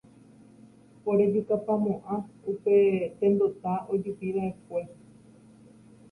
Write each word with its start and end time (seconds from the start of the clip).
orejukapamo'ã 1.11 2.15
upe 2.51 2.75
tendota 3.19 3.71
ojupiva'ekue 3.93 4.83